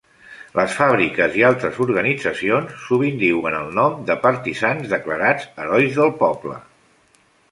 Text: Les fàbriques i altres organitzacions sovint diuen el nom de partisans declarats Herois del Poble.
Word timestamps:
Les 0.59 0.71
fàbriques 0.77 1.35
i 1.41 1.43
altres 1.49 1.75
organitzacions 1.85 2.79
sovint 2.87 3.21
diuen 3.23 3.57
el 3.59 3.69
nom 3.81 3.99
de 4.09 4.17
partisans 4.25 4.89
declarats 4.97 5.47
Herois 5.65 5.99
del 6.01 6.15
Poble. 6.23 6.57